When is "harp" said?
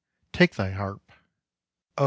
0.71-1.11